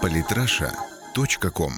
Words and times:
Политраша.ком 0.00 1.72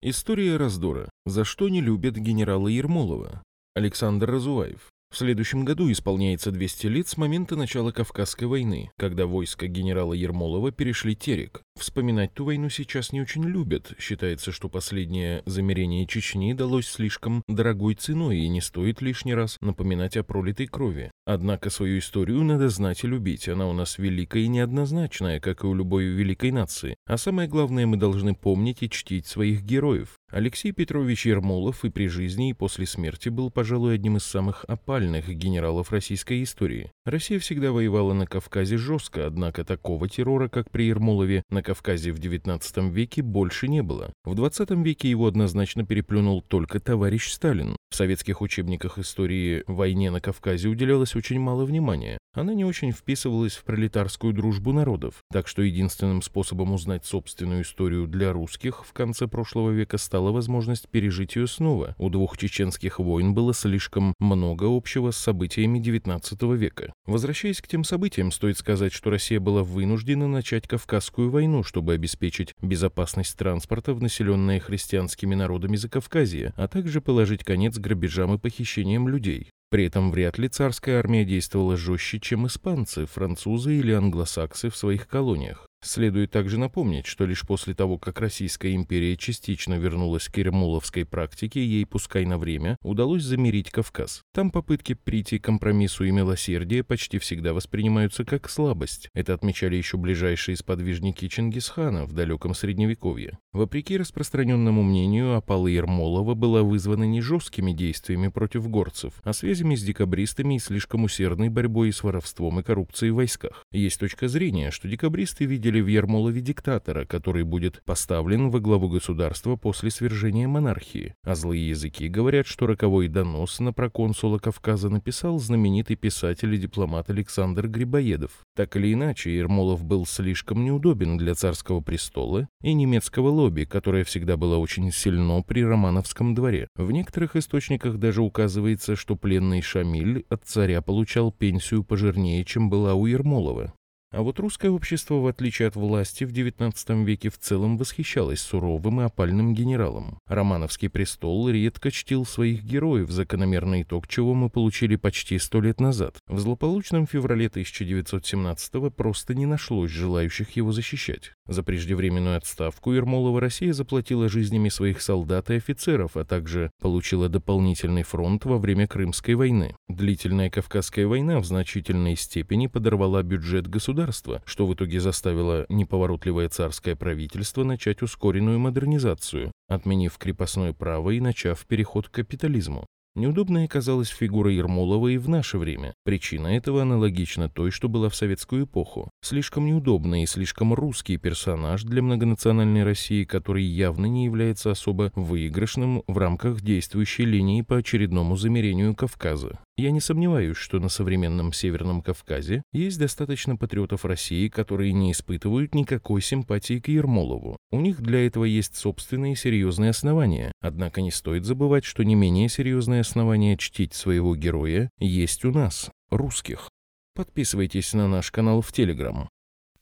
История 0.00 0.56
раздора. 0.56 1.10
За 1.26 1.44
что 1.44 1.68
не 1.68 1.80
любят 1.80 2.16
генерала 2.16 2.68
Ермолова? 2.68 3.42
Александр 3.74 4.30
Разуваев. 4.30 4.90
В 5.10 5.16
следующем 5.16 5.64
году 5.64 5.90
исполняется 5.90 6.50
200 6.50 6.86
лет 6.88 7.08
с 7.08 7.16
момента 7.16 7.56
начала 7.56 7.92
Кавказской 7.92 8.44
войны, 8.44 8.90
когда 8.98 9.26
войска 9.26 9.66
генерала 9.66 10.12
Ермолова 10.12 10.70
перешли 10.70 11.16
Терек. 11.16 11.62
Вспоминать 11.78 12.34
ту 12.34 12.44
войну 12.44 12.68
сейчас 12.68 13.12
не 13.12 13.22
очень 13.22 13.44
любят. 13.44 13.92
Считается, 13.98 14.52
что 14.52 14.68
последнее 14.68 15.42
замерение 15.46 16.06
Чечни 16.06 16.52
далось 16.52 16.88
слишком 16.88 17.42
дорогой 17.48 17.94
ценой 17.94 18.40
и 18.40 18.48
не 18.48 18.60
стоит 18.60 19.00
лишний 19.00 19.34
раз 19.34 19.56
напоминать 19.62 20.18
о 20.18 20.24
пролитой 20.24 20.66
крови. 20.66 21.10
Однако 21.24 21.70
свою 21.70 22.00
историю 22.00 22.42
надо 22.44 22.68
знать 22.68 23.02
и 23.02 23.06
любить. 23.06 23.48
Она 23.48 23.66
у 23.66 23.72
нас 23.72 23.96
великая 23.96 24.42
и 24.42 24.48
неоднозначная, 24.48 25.40
как 25.40 25.64
и 25.64 25.66
у 25.66 25.74
любой 25.74 26.04
великой 26.04 26.50
нации. 26.50 26.96
А 27.06 27.16
самое 27.16 27.48
главное, 27.48 27.86
мы 27.86 27.96
должны 27.96 28.34
помнить 28.34 28.82
и 28.82 28.90
чтить 28.90 29.26
своих 29.26 29.62
героев. 29.62 30.16
Алексей 30.30 30.72
Петрович 30.72 31.24
Ермолов 31.24 31.86
и 31.86 31.90
при 31.90 32.06
жизни, 32.06 32.50
и 32.50 32.52
после 32.52 32.86
смерти 32.86 33.30
был, 33.30 33.50
пожалуй, 33.50 33.94
одним 33.94 34.18
из 34.18 34.24
самых 34.24 34.64
опальных 34.64 35.26
генералов 35.30 35.90
российской 35.90 36.42
истории. 36.42 36.92
Россия 37.06 37.38
всегда 37.38 37.72
воевала 37.72 38.12
на 38.12 38.26
Кавказе 38.26 38.76
жестко, 38.76 39.26
однако 39.26 39.64
такого 39.64 40.06
террора, 40.06 40.48
как 40.48 40.70
при 40.70 40.84
Ермолове, 40.84 41.42
на 41.48 41.62
Кавказе 41.62 42.12
в 42.12 42.18
XIX 42.18 42.90
веке 42.90 43.22
больше 43.22 43.68
не 43.68 43.82
было. 43.82 44.12
В 44.24 44.34
XX 44.34 44.82
веке 44.82 45.08
его 45.08 45.28
однозначно 45.28 45.86
переплюнул 45.86 46.42
только 46.42 46.78
товарищ 46.78 47.30
Сталин. 47.30 47.74
В 47.90 47.96
советских 47.96 48.42
учебниках 48.42 48.98
истории 48.98 49.64
войне 49.66 50.10
на 50.10 50.20
Кавказе 50.20 50.68
уделялось 50.68 51.16
очень 51.16 51.40
мало 51.40 51.64
внимания. 51.64 52.18
Она 52.34 52.52
не 52.52 52.64
очень 52.64 52.92
вписывалась 52.92 53.56
в 53.56 53.64
пролетарскую 53.64 54.34
дружбу 54.34 54.72
народов, 54.72 55.24
так 55.32 55.48
что 55.48 55.62
единственным 55.62 56.20
способом 56.20 56.74
узнать 56.74 57.06
собственную 57.06 57.62
историю 57.62 58.06
для 58.06 58.32
русских 58.32 58.84
в 58.84 58.92
конце 58.92 59.26
прошлого 59.26 59.70
века 59.70 59.96
стала 60.18 60.32
возможность 60.32 60.88
пережить 60.88 61.36
ее 61.36 61.46
снова. 61.46 61.94
У 61.96 62.10
двух 62.10 62.36
чеченских 62.36 62.98
войн 62.98 63.34
было 63.34 63.54
слишком 63.54 64.14
много 64.18 64.64
общего 64.64 65.12
с 65.12 65.16
событиями 65.16 65.78
XIX 65.78 66.56
века. 66.56 66.92
Возвращаясь 67.06 67.60
к 67.60 67.68
тем 67.68 67.84
событиям, 67.84 68.32
стоит 68.32 68.58
сказать, 68.58 68.92
что 68.92 69.10
Россия 69.10 69.38
была 69.38 69.62
вынуждена 69.62 70.26
начать 70.26 70.66
Кавказскую 70.66 71.30
войну, 71.30 71.62
чтобы 71.62 71.92
обеспечить 71.92 72.52
безопасность 72.60 73.38
транспорта 73.38 73.94
в 73.94 74.02
населенное 74.02 74.58
христианскими 74.58 75.36
народами 75.36 75.76
Закавказья, 75.76 76.52
а 76.56 76.66
также 76.66 77.00
положить 77.00 77.44
конец 77.44 77.78
грабежам 77.78 78.34
и 78.34 78.38
похищениям 78.38 79.06
людей. 79.06 79.50
При 79.70 79.84
этом 79.84 80.10
вряд 80.10 80.36
ли 80.36 80.48
царская 80.48 80.98
армия 80.98 81.24
действовала 81.24 81.76
жестче, 81.76 82.18
чем 82.18 82.48
испанцы, 82.48 83.06
французы 83.06 83.78
или 83.78 83.92
англосаксы 83.92 84.68
в 84.68 84.76
своих 84.76 85.06
колониях. 85.06 85.67
Следует 85.80 86.32
также 86.32 86.58
напомнить, 86.58 87.06
что 87.06 87.24
лишь 87.24 87.46
после 87.46 87.72
того, 87.72 87.98
как 87.98 88.20
Российская 88.20 88.74
империя 88.74 89.16
частично 89.16 89.74
вернулась 89.74 90.28
к 90.28 90.36
ермоловской 90.36 91.04
практике, 91.04 91.64
ей, 91.64 91.86
пускай 91.86 92.24
на 92.24 92.36
время, 92.36 92.76
удалось 92.82 93.22
замерить 93.22 93.70
Кавказ. 93.70 94.22
Там 94.34 94.50
попытки 94.50 94.94
прийти 94.94 95.38
к 95.38 95.44
компромиссу 95.44 96.04
и 96.04 96.10
милосердие 96.10 96.82
почти 96.82 97.18
всегда 97.18 97.54
воспринимаются 97.54 98.24
как 98.24 98.50
слабость. 98.50 99.08
Это 99.14 99.34
отмечали 99.34 99.76
еще 99.76 99.98
ближайшие 99.98 100.56
сподвижники 100.56 101.28
Чингисхана 101.28 102.06
в 102.06 102.12
далеком 102.12 102.54
Средневековье. 102.54 103.38
Вопреки 103.52 103.96
распространенному 103.96 104.82
мнению, 104.82 105.36
опала 105.36 105.68
Ермолова 105.68 106.34
была 106.34 106.64
вызвана 106.64 107.04
не 107.04 107.20
жесткими 107.20 107.72
действиями 107.72 108.28
против 108.28 108.68
горцев, 108.68 109.14
а 109.22 109.32
связями 109.32 109.76
с 109.76 109.82
декабристами 109.82 110.56
и 110.56 110.58
слишком 110.58 111.04
усердной 111.04 111.50
борьбой 111.50 111.92
с 111.92 112.02
воровством 112.02 112.58
и 112.58 112.62
коррупцией 112.64 113.12
в 113.12 113.16
войсках. 113.16 113.64
Есть 113.70 114.00
точка 114.00 114.26
зрения, 114.26 114.72
что 114.72 114.88
декабристы 114.88 115.44
видели 115.44 115.67
видели 115.68 115.80
в 115.82 115.86
Ермолове 115.86 116.40
диктатора, 116.40 117.04
который 117.04 117.44
будет 117.44 117.82
поставлен 117.84 118.50
во 118.50 118.58
главу 118.58 118.88
государства 118.88 119.56
после 119.56 119.90
свержения 119.90 120.48
монархии. 120.48 121.14
А 121.24 121.34
злые 121.34 121.68
языки 121.68 122.08
говорят, 122.08 122.46
что 122.46 122.66
роковой 122.66 123.08
донос 123.08 123.60
на 123.60 123.72
проконсула 123.72 124.38
Кавказа 124.38 124.88
написал 124.88 125.38
знаменитый 125.38 125.96
писатель 125.96 126.54
и 126.54 126.58
дипломат 126.58 127.10
Александр 127.10 127.68
Грибоедов. 127.68 128.30
Так 128.56 128.76
или 128.76 128.94
иначе, 128.94 129.36
Ермолов 129.36 129.84
был 129.84 130.06
слишком 130.06 130.64
неудобен 130.64 131.18
для 131.18 131.34
царского 131.34 131.80
престола 131.80 132.48
и 132.62 132.72
немецкого 132.72 133.28
лобби, 133.28 133.64
которое 133.64 134.04
всегда 134.04 134.36
было 134.36 134.56
очень 134.56 134.90
сильно 134.90 135.42
при 135.42 135.64
Романовском 135.64 136.34
дворе. 136.34 136.68
В 136.76 136.90
некоторых 136.90 137.36
источниках 137.36 137.98
даже 137.98 138.22
указывается, 138.22 138.96
что 138.96 139.16
пленный 139.16 139.60
Шамиль 139.60 140.24
от 140.30 140.44
царя 140.44 140.80
получал 140.80 141.30
пенсию 141.30 141.84
пожирнее, 141.84 142.44
чем 142.44 142.70
была 142.70 142.94
у 142.94 143.04
Ермолова. 143.06 143.74
А 144.10 144.22
вот 144.22 144.40
русское 144.40 144.70
общество, 144.70 145.16
в 145.16 145.26
отличие 145.26 145.68
от 145.68 145.76
власти, 145.76 146.24
в 146.24 146.32
XIX 146.32 147.04
веке 147.04 147.28
в 147.28 147.36
целом 147.36 147.76
восхищалось 147.76 148.40
суровым 148.40 149.02
и 149.02 149.04
опальным 149.04 149.52
генералом. 149.52 150.18
Романовский 150.26 150.88
престол 150.88 151.50
редко 151.50 151.90
чтил 151.90 152.24
своих 152.24 152.64
героев, 152.64 153.10
закономерный 153.10 153.82
итог 153.82 154.08
чего 154.08 154.32
мы 154.32 154.48
получили 154.48 154.96
почти 154.96 155.38
сто 155.38 155.60
лет 155.60 155.78
назад. 155.78 156.16
В 156.26 156.38
злополучном 156.38 157.06
феврале 157.06 157.48
1917 157.48 158.94
просто 158.96 159.34
не 159.34 159.44
нашлось 159.44 159.90
желающих 159.90 160.56
его 160.56 160.72
защищать. 160.72 161.34
За 161.46 161.62
преждевременную 161.62 162.38
отставку 162.38 162.92
Ермолова 162.92 163.42
Россия 163.42 163.74
заплатила 163.74 164.30
жизнями 164.30 164.70
своих 164.70 165.02
солдат 165.02 165.50
и 165.50 165.56
офицеров, 165.56 166.16
а 166.16 166.24
также 166.24 166.70
получила 166.80 167.28
дополнительный 167.28 168.04
фронт 168.04 168.46
во 168.46 168.56
время 168.56 168.86
Крымской 168.86 169.34
войны. 169.34 169.76
Длительная 169.88 170.48
Кавказская 170.48 171.06
война 171.06 171.40
в 171.40 171.44
значительной 171.44 172.16
степени 172.16 172.68
подорвала 172.68 173.22
бюджет 173.22 173.68
государства 173.68 173.97
государства, 173.98 174.42
что 174.44 174.66
в 174.66 174.74
итоге 174.74 175.00
заставило 175.00 175.66
неповоротливое 175.68 176.48
царское 176.48 176.94
правительство 176.94 177.64
начать 177.64 178.02
ускоренную 178.02 178.58
модернизацию, 178.60 179.50
отменив 179.68 180.16
крепостное 180.18 180.72
право 180.72 181.10
и 181.10 181.20
начав 181.20 181.66
переход 181.66 182.08
к 182.08 182.12
капитализму. 182.12 182.86
Неудобной 183.16 183.64
оказалась 183.64 184.08
фигура 184.08 184.52
Ермолова 184.52 185.08
и 185.08 185.18
в 185.18 185.28
наше 185.28 185.58
время. 185.58 185.94
Причина 186.04 186.46
этого 186.48 186.82
аналогична 186.82 187.48
той, 187.48 187.72
что 187.72 187.88
была 187.88 188.08
в 188.08 188.14
советскую 188.14 188.66
эпоху. 188.66 189.10
Слишком 189.22 189.66
неудобный 189.66 190.22
и 190.22 190.26
слишком 190.26 190.72
русский 190.72 191.16
персонаж 191.16 191.82
для 191.82 192.00
многонациональной 192.00 192.84
России, 192.84 193.24
который 193.24 193.64
явно 193.64 194.06
не 194.06 194.26
является 194.26 194.70
особо 194.70 195.10
выигрышным 195.16 196.04
в 196.06 196.16
рамках 196.16 196.60
действующей 196.60 197.24
линии 197.24 197.62
по 197.62 197.78
очередному 197.78 198.36
замерению 198.36 198.94
Кавказа. 198.94 199.58
Я 199.78 199.92
не 199.92 200.00
сомневаюсь, 200.00 200.56
что 200.56 200.80
на 200.80 200.88
современном 200.88 201.52
Северном 201.52 202.02
Кавказе 202.02 202.64
есть 202.72 202.98
достаточно 202.98 203.54
патриотов 203.54 204.04
России, 204.04 204.48
которые 204.48 204.92
не 204.92 205.12
испытывают 205.12 205.72
никакой 205.72 206.20
симпатии 206.20 206.80
к 206.80 206.88
Ермолову. 206.88 207.56
У 207.70 207.80
них 207.80 208.00
для 208.00 208.26
этого 208.26 208.42
есть 208.42 208.74
собственные 208.74 209.36
серьезные 209.36 209.90
основания. 209.90 210.50
Однако 210.60 211.00
не 211.00 211.12
стоит 211.12 211.44
забывать, 211.44 211.84
что 211.84 212.02
не 212.02 212.16
менее 212.16 212.48
серьезные 212.48 213.02
основания 213.02 213.56
чтить 213.56 213.94
своего 213.94 214.34
героя 214.34 214.90
есть 214.98 215.44
у 215.44 215.52
нас, 215.52 215.92
русских. 216.10 216.68
Подписывайтесь 217.14 217.92
на 217.92 218.08
наш 218.08 218.32
канал 218.32 218.62
в 218.62 218.72
Телеграм. 218.72 219.28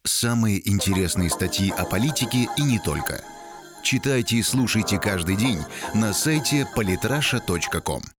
Самые 0.03 0.69
интересные 0.69 1.31
статьи 1.31 1.73
о 1.75 1.85
политике 1.85 2.47
и 2.55 2.61
не 2.61 2.77
только. 2.77 3.23
Читайте 3.81 4.35
и 4.35 4.43
слушайте 4.43 4.99
каждый 4.99 5.37
день 5.37 5.57
на 5.95 6.13
сайте 6.13 6.67
polytrasha.com. 6.75 8.03